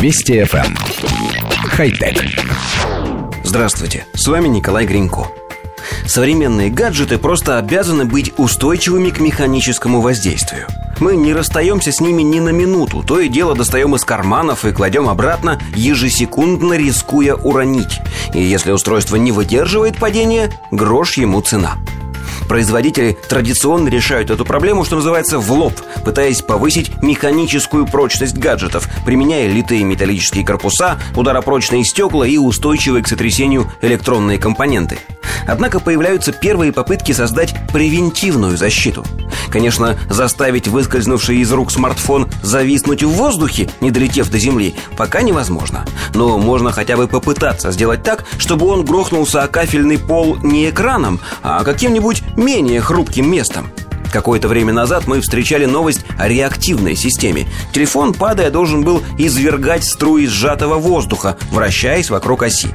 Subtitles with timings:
[0.00, 0.64] Вести FM.
[0.64, 0.76] Эм.
[1.70, 2.24] Хай-тек.
[3.42, 5.26] Здравствуйте, с вами Николай Гринько.
[6.06, 10.68] Современные гаджеты просто обязаны быть устойчивыми к механическому воздействию.
[11.00, 14.70] Мы не расстаемся с ними ни на минуту, то и дело достаем из карманов и
[14.70, 17.98] кладем обратно, ежесекундно рискуя уронить.
[18.34, 21.76] И если устройство не выдерживает падения, грош ему цена–
[22.48, 25.74] Производители традиционно решают эту проблему, что называется, в лоб,
[26.04, 33.70] пытаясь повысить механическую прочность гаджетов, применяя литые металлические корпуса, ударопрочные стекла и устойчивые к сотрясению
[33.82, 34.98] электронные компоненты.
[35.46, 39.04] Однако появляются первые попытки создать превентивную защиту.
[39.50, 45.84] Конечно, заставить выскользнувший из рук смартфон зависнуть в воздухе, не долетев до земли, пока невозможно.
[46.14, 51.20] Но можно хотя бы попытаться сделать так, чтобы он грохнулся о кафельный пол не экраном,
[51.42, 53.70] а каким-нибудь менее хрупким местом.
[54.12, 57.46] Какое-то время назад мы встречали новость о реактивной системе.
[57.72, 62.68] Телефон, падая, должен был извергать струи сжатого воздуха, вращаясь вокруг оси.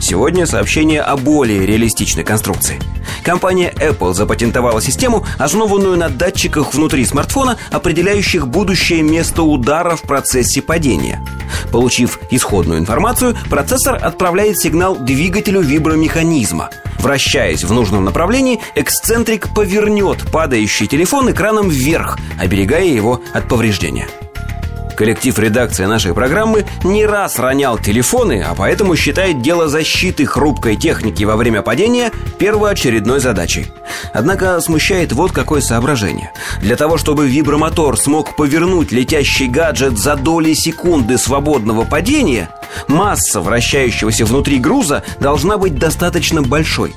[0.00, 2.78] Сегодня сообщение о более реалистичной конструкции.
[3.22, 10.60] Компания Apple запатентовала систему, основанную на датчиках внутри смартфона, определяющих будущее место удара в процессе
[10.60, 11.24] падения.
[11.74, 16.70] Получив исходную информацию, процессор отправляет сигнал двигателю вибромеханизма.
[17.00, 24.06] Вращаясь в нужном направлении, эксцентрик повернет падающий телефон экраном вверх, оберегая его от повреждения.
[24.96, 31.24] Коллектив редакции нашей программы не раз ронял телефоны, а поэтому считает дело защиты хрупкой техники
[31.24, 33.66] во время падения первоочередной задачей.
[34.12, 36.32] Однако смущает вот какое соображение.
[36.60, 42.50] Для того, чтобы вибромотор смог повернуть летящий гаджет за доли секунды свободного падения,
[42.86, 46.94] масса вращающегося внутри груза должна быть достаточно большой.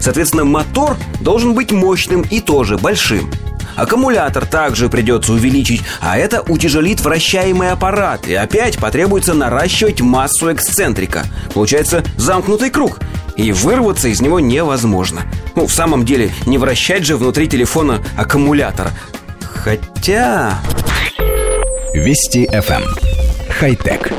[0.00, 3.30] Соответственно, мотор должен быть мощным и тоже большим–
[3.76, 11.24] Аккумулятор также придется увеличить, а это утяжелит вращаемый аппарат, и опять потребуется наращивать массу эксцентрика.
[11.54, 12.98] Получается замкнутый круг,
[13.36, 15.22] и вырваться из него невозможно.
[15.54, 18.90] Ну, в самом деле, не вращать же внутри телефона аккумулятор.
[19.42, 20.58] Хотя...
[21.94, 22.82] Вести FM.
[22.82, 22.84] Эм.
[23.58, 24.12] Хай-тек.